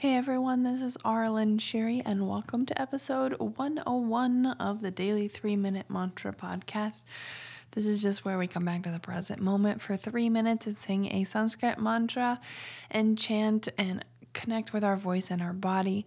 Hey 0.00 0.14
everyone, 0.14 0.62
this 0.62 0.80
is 0.80 0.96
Arlen 1.04 1.58
Sherry, 1.58 2.00
and 2.06 2.26
welcome 2.26 2.64
to 2.64 2.80
episode 2.80 3.34
101 3.38 4.46
of 4.46 4.80
the 4.80 4.90
Daily 4.90 5.28
3 5.28 5.56
Minute 5.56 5.90
Mantra 5.90 6.32
Podcast. 6.32 7.02
This 7.72 7.84
is 7.84 8.00
just 8.00 8.24
where 8.24 8.38
we 8.38 8.46
come 8.46 8.64
back 8.64 8.82
to 8.84 8.90
the 8.90 8.98
present 8.98 9.42
moment 9.42 9.82
for 9.82 9.98
three 9.98 10.30
minutes 10.30 10.66
and 10.66 10.78
sing 10.78 11.12
a 11.12 11.24
Sanskrit 11.24 11.78
mantra 11.78 12.40
and 12.90 13.18
chant 13.18 13.68
and 13.76 14.02
connect 14.32 14.72
with 14.72 14.82
our 14.82 14.96
voice 14.96 15.30
and 15.30 15.42
our 15.42 15.52
body 15.52 16.06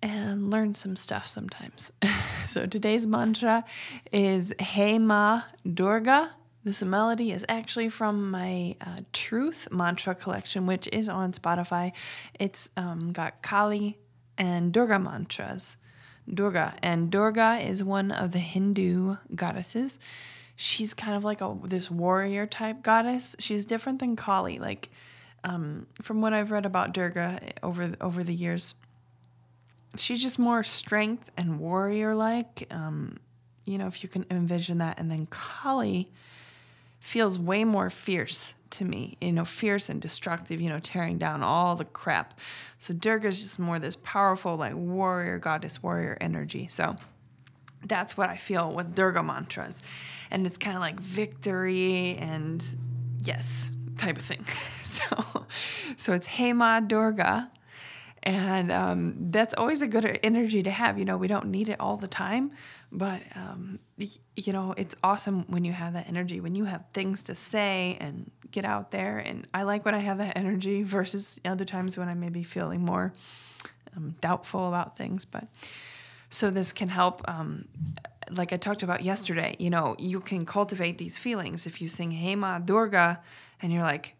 and 0.00 0.48
learn 0.48 0.74
some 0.74 0.96
stuff 0.96 1.28
sometimes. 1.28 1.92
so 2.46 2.64
today's 2.64 3.06
mantra 3.06 3.66
is 4.12 4.54
Hey 4.58 4.98
Ma 4.98 5.42
Durga. 5.70 6.30
This 6.68 6.82
melody 6.82 7.32
is 7.32 7.46
actually 7.48 7.88
from 7.88 8.30
my 8.30 8.76
uh, 8.82 8.98
Truth 9.14 9.68
mantra 9.70 10.14
collection, 10.14 10.66
which 10.66 10.86
is 10.92 11.08
on 11.08 11.32
Spotify. 11.32 11.92
It's 12.38 12.68
um, 12.76 13.10
got 13.12 13.40
Kali 13.40 13.96
and 14.36 14.70
Durga 14.70 14.98
mantras. 14.98 15.78
Durga. 16.28 16.74
And 16.82 17.10
Durga 17.10 17.58
is 17.62 17.82
one 17.82 18.12
of 18.12 18.32
the 18.32 18.38
Hindu 18.38 19.16
goddesses 19.34 19.98
she's 20.56 20.92
kind 20.92 21.16
of 21.16 21.24
like 21.24 21.40
a 21.40 21.56
this 21.64 21.90
warrior 21.90 22.44
type 22.44 22.82
goddess. 22.82 23.34
She's 23.38 23.64
different 23.64 24.00
than 24.00 24.14
Kali. 24.14 24.58
Like 24.58 24.90
um, 25.44 25.86
from 26.02 26.20
what 26.20 26.34
I've 26.34 26.50
read 26.50 26.66
about 26.66 26.92
Durga 26.92 27.40
over 27.62 27.94
over 27.98 28.22
the 28.22 28.34
years, 28.34 28.74
she's 29.96 30.20
just 30.20 30.38
more 30.38 30.62
strength 30.62 31.30
and 31.34 31.58
warrior 31.60 32.14
like. 32.14 32.66
Um, 32.70 33.16
you 33.64 33.78
know, 33.78 33.86
if 33.86 34.02
you 34.02 34.10
can 34.10 34.26
envision 34.30 34.78
that, 34.78 34.98
and 34.98 35.10
then 35.10 35.24
Kali 35.26 36.10
feels 37.00 37.38
way 37.38 37.64
more 37.64 37.90
fierce 37.90 38.54
to 38.70 38.84
me, 38.84 39.16
you 39.20 39.32
know, 39.32 39.44
fierce 39.44 39.88
and 39.88 40.00
destructive, 40.00 40.60
you 40.60 40.68
know, 40.68 40.80
tearing 40.80 41.18
down 41.18 41.42
all 41.42 41.74
the 41.76 41.84
crap. 41.84 42.38
So 42.78 42.92
Durga 42.92 43.28
is 43.28 43.42
just 43.42 43.58
more 43.58 43.78
this 43.78 43.96
powerful, 43.96 44.56
like 44.56 44.74
warrior, 44.74 45.38
goddess, 45.38 45.82
warrior 45.82 46.18
energy. 46.20 46.68
So 46.68 46.96
that's 47.84 48.16
what 48.16 48.28
I 48.28 48.36
feel 48.36 48.72
with 48.72 48.94
Durga 48.94 49.22
mantras. 49.22 49.82
And 50.30 50.46
it's 50.46 50.58
kind 50.58 50.76
of 50.76 50.80
like 50.80 51.00
victory 51.00 52.16
and 52.16 52.64
yes, 53.22 53.70
type 53.96 54.18
of 54.18 54.24
thing. 54.24 54.44
So, 54.88 55.46
so 55.98 56.14
it's 56.14 56.26
Hey 56.26 56.54
Ma 56.54 56.80
Durga. 56.80 57.50
And 58.28 58.70
um, 58.70 59.14
that's 59.30 59.54
always 59.54 59.80
a 59.80 59.86
good 59.86 60.20
energy 60.22 60.62
to 60.62 60.70
have. 60.70 60.98
You 60.98 61.06
know, 61.06 61.16
we 61.16 61.28
don't 61.28 61.46
need 61.46 61.70
it 61.70 61.80
all 61.80 61.96
the 61.96 62.08
time, 62.08 62.52
but, 62.92 63.22
um, 63.34 63.78
you 63.96 64.52
know, 64.52 64.74
it's 64.76 64.94
awesome 65.02 65.46
when 65.48 65.64
you 65.64 65.72
have 65.72 65.94
that 65.94 66.08
energy, 66.08 66.38
when 66.38 66.54
you 66.54 66.66
have 66.66 66.84
things 66.92 67.22
to 67.22 67.34
say 67.34 67.96
and 68.02 68.30
get 68.50 68.66
out 68.66 68.90
there. 68.90 69.16
And 69.16 69.48
I 69.54 69.62
like 69.62 69.86
when 69.86 69.94
I 69.94 70.00
have 70.00 70.18
that 70.18 70.36
energy 70.36 70.82
versus 70.82 71.40
other 71.42 71.64
times 71.64 71.96
when 71.96 72.10
I 72.10 72.12
may 72.12 72.28
be 72.28 72.42
feeling 72.42 72.84
more 72.84 73.14
um, 73.96 74.14
doubtful 74.20 74.68
about 74.68 74.98
things. 74.98 75.24
But, 75.24 75.48
so 76.28 76.50
this 76.50 76.70
can 76.70 76.90
help. 76.90 77.22
Um, 77.26 77.64
like 78.30 78.52
I 78.52 78.58
talked 78.58 78.82
about 78.82 79.04
yesterday, 79.04 79.56
you 79.58 79.70
know, 79.70 79.96
you 79.98 80.20
can 80.20 80.44
cultivate 80.44 80.98
these 80.98 81.16
feelings 81.16 81.66
if 81.66 81.80
you 81.80 81.88
sing 81.88 82.10
Hey 82.10 82.36
Ma 82.36 82.58
Durga 82.58 83.22
and 83.62 83.72
you're 83.72 83.82
like 83.82 84.16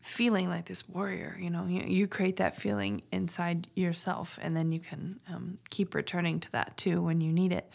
feeling 0.00 0.48
like 0.48 0.66
this 0.66 0.88
warrior, 0.88 1.36
you 1.40 1.50
know, 1.50 1.66
you, 1.66 1.82
you 1.82 2.06
create 2.06 2.36
that 2.36 2.56
feeling 2.56 3.02
inside 3.10 3.66
yourself 3.74 4.38
and 4.40 4.56
then 4.56 4.72
you 4.72 4.80
can 4.80 5.20
um, 5.28 5.58
keep 5.70 5.94
returning 5.94 6.40
to 6.40 6.52
that 6.52 6.76
too 6.76 7.02
when 7.02 7.20
you 7.20 7.32
need 7.32 7.52
it 7.52 7.70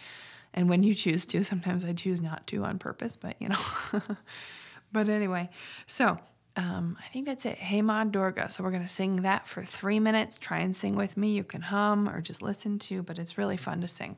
and 0.54 0.70
when 0.70 0.84
you 0.84 0.94
choose 0.94 1.26
to. 1.28 1.44
Sometimes 1.44 1.84
I 1.84 1.94
choose 1.94 2.22
not 2.22 2.48
to 2.48 2.64
on 2.64 2.80
purpose, 2.80 3.18
but 3.18 3.36
you 3.40 3.50
know. 3.50 3.60
but 4.92 5.10
anyway, 5.10 5.50
so 5.86 6.18
um, 6.56 6.98
I 7.04 7.08
think 7.10 7.26
that's 7.26 7.46
it. 7.46 7.58
Hey 7.58 7.82
Ma 7.82 8.04
Durga. 8.04 8.50
So 8.50 8.64
we're 8.64 8.72
going 8.72 8.84
to 8.84 8.88
sing 8.88 9.18
that 9.18 9.48
for 9.48 9.64
three 9.64 10.00
minutes. 10.00 10.38
Try 10.38 10.60
and 10.60 10.76
sing 10.76 10.96
with 10.96 11.18
me. 11.18 11.34
You 11.34 11.44
can 11.44 11.62
hum 11.62 12.08
or 12.08 12.22
just 12.22 12.42
listen 12.42 12.80
to, 12.80 13.04
but 13.04 13.18
it's 13.18 13.38
really 13.38 13.58
fun 13.58 13.82
to 13.82 13.88
sing. 13.88 14.16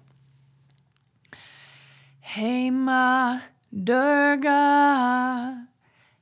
Hey 2.19 2.69
Ma 2.69 3.39
Durga. 3.83 5.67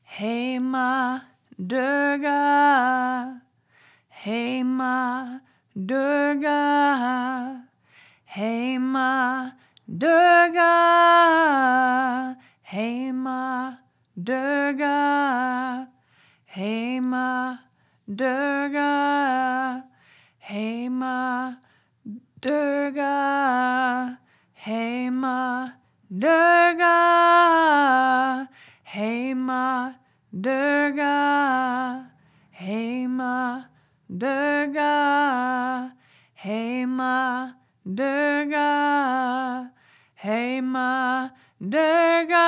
Hey 0.04 0.60
Ma 0.60 1.22
Durga. 1.58 3.42
Hey 4.10 4.64
Ma 4.64 5.40
Durga. 5.76 7.64
Hey 8.26 8.78
Ma 8.78 9.52
Durga. 9.88 10.72
Hey 12.62 13.12
Ma 13.12 13.78
Durga. 14.16 15.88
Hey 16.56 17.00
Ma 17.00 17.58
Durga, 18.06 19.84
Hey 20.38 20.90
Ma 20.90 21.56
Durga, 22.40 24.20
Hey 24.54 25.10
Ma 25.10 25.72
Durga, 26.10 26.86
Hey 28.84 29.34
Ma 29.34 29.94
Durga, 29.94 30.03
Hey 30.34 30.40
Durga, 30.42 32.10
Hey 32.50 33.06
Ma 33.08 33.66
Durga, 34.10 35.94
Hey 36.34 36.86
Ma 36.86 37.62
Durga, 37.86 39.72
Hey 40.16 40.62
Ma 40.62 41.30
Durga, 41.62 42.42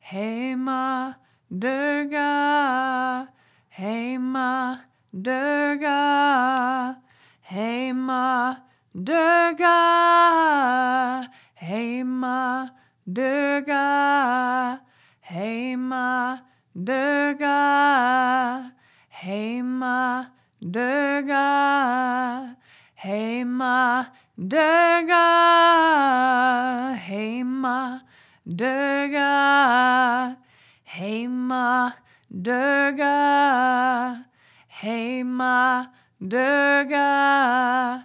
Hey 0.00 0.54
Ma 0.56 1.14
Durga, 1.48 3.28
Hey 3.68 4.18
Ma 4.18 4.78
Durga, 5.12 6.98
Hey 7.40 7.92
Ma 7.92 8.56
Durga, 8.92 9.74
Hema 12.04 12.68
Durga, 13.06 14.80
Hema 15.22 16.38
Durga, 16.76 17.56
Hema 19.08 20.26
Durga, 20.60 22.56
Hema 22.94 24.12
Durga, 24.36 25.24
Hema 27.08 28.02
Durga, 28.44 30.36
Hema 30.84 31.94
Durga, 32.30 33.14
Hema 34.68 35.88
Durga, 36.20 38.04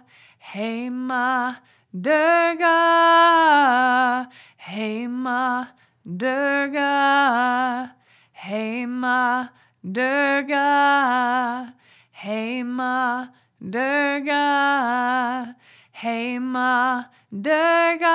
Durga. 0.54 1.70
Durga, 1.92 2.70
Hey 4.56 5.08
Ma 5.08 5.66
Durga, 6.06 7.96
Hey 8.32 8.86
Ma 8.86 9.48
Durga, 9.82 11.74
Hey 12.12 12.62
Ma 12.62 13.26
Durga, 13.60 15.56
Hey 15.90 16.38
Ma 16.38 17.06
Durga, 17.28 18.06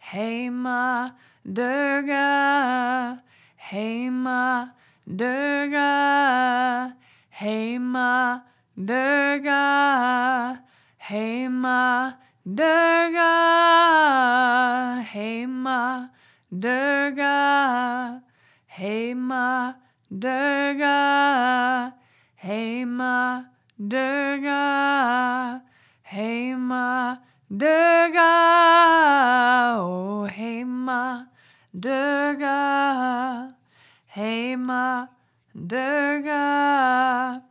Hey 0.00 0.48
Ma 0.48 1.10
Durga, 1.44 3.22
Hey 3.58 4.08
Ma 4.08 4.70
Durga, 5.06 6.96
Hey 7.28 7.76
Ma 7.78 8.40
Durga, 8.74 10.62
Hey 11.12 11.44
Ma 11.46 12.14
Durga, 12.42 13.20
Hey 15.12 15.44
Ma 15.44 16.08
Durga, 16.48 18.22
Hey 18.66 19.12
Ma 19.12 19.74
Durga, 20.08 21.92
Hey 22.36 22.86
Ma 22.86 23.44
Durga, 23.76 25.62
Hey 26.02 26.54
Ma 26.54 27.18
Durga, 27.46 28.32
oh 29.84 30.24
Hey 30.24 30.64
Ma 30.64 31.26
Durga, 31.78 33.54
Hey 34.06 34.56
Ma 34.56 35.08
Durga, 35.52 37.42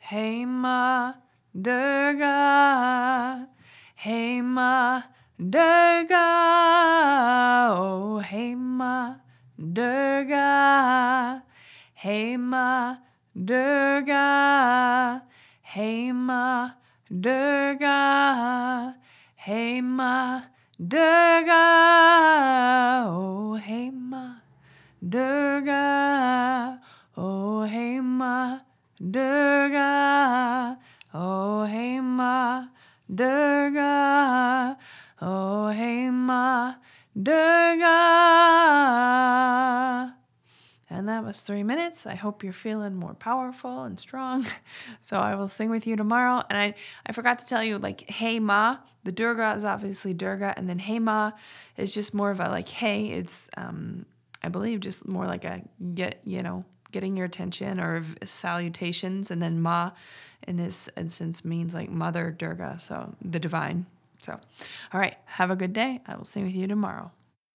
Hey 0.00 0.44
Ma 0.44 1.12
Durga, 1.12 1.25
Hey 3.96 4.42
Ma 4.42 5.00
Durga, 5.38 6.26
oh 7.70 8.18
Hey 8.18 8.54
Ma 8.54 9.14
Durga, 9.56 11.42
Hey 11.94 12.36
Ma 12.36 12.96
Durga, 13.34 15.22
Hey 15.62 16.12
Ma 16.12 16.72
Durga, 17.08 18.94
Hey 19.36 19.80
Ma 19.80 20.42
Durga, 20.78 21.62
oh 23.08 23.54
Hey 23.56 23.90
Ma 23.90 24.40
Durga. 25.00 26.80
Oh, 27.18 27.64
hey 27.64 28.00
ma, 28.00 28.58
Durga. 28.98 30.76
Oh, 31.18 31.64
hey 31.64 31.98
ma, 32.00 32.66
Durga. 33.08 34.76
Oh, 35.22 35.68
hey 35.70 36.10
ma, 36.10 36.74
Durga. 37.16 37.86
And 40.90 41.08
that 41.08 41.24
was 41.24 41.40
three 41.40 41.62
minutes. 41.62 42.04
I 42.04 42.16
hope 42.16 42.44
you're 42.44 42.52
feeling 42.52 42.96
more 42.96 43.14
powerful 43.14 43.84
and 43.84 43.98
strong. 43.98 44.46
So 45.02 45.16
I 45.16 45.36
will 45.36 45.48
sing 45.48 45.70
with 45.70 45.86
you 45.86 45.96
tomorrow. 45.96 46.42
And 46.50 46.58
I, 46.58 46.74
I 47.06 47.12
forgot 47.12 47.38
to 47.38 47.46
tell 47.46 47.64
you, 47.64 47.78
like, 47.78 48.10
hey 48.10 48.38
ma, 48.38 48.76
the 49.04 49.12
Durga 49.12 49.54
is 49.56 49.64
obviously 49.64 50.12
Durga, 50.12 50.52
and 50.58 50.68
then 50.68 50.78
hey 50.78 50.98
ma 50.98 51.32
is 51.78 51.94
just 51.94 52.12
more 52.12 52.30
of 52.30 52.40
a 52.40 52.50
like 52.50 52.68
hey. 52.68 53.06
It's 53.06 53.48
um, 53.56 54.04
I 54.42 54.50
believe 54.50 54.80
just 54.80 55.08
more 55.08 55.24
like 55.24 55.46
a 55.46 55.62
get 55.94 56.20
you 56.24 56.42
know 56.42 56.66
getting 56.96 57.14
your 57.14 57.26
attention 57.26 57.78
or 57.78 58.02
salutations, 58.24 59.30
and 59.30 59.42
then 59.42 59.60
ma 59.60 59.90
in 60.48 60.56
this 60.56 60.88
instance 60.96 61.44
means 61.44 61.74
like 61.74 61.90
Mother 61.90 62.30
Durga, 62.30 62.78
so 62.80 63.14
the 63.20 63.38
divine. 63.38 63.84
So, 64.22 64.40
all 64.94 64.98
right, 64.98 65.18
have 65.26 65.50
a 65.50 65.56
good 65.56 65.74
day. 65.74 66.00
I 66.06 66.16
will 66.16 66.24
see 66.24 66.42
with 66.42 66.54
you 66.54 66.66
tomorrow. 66.66 67.10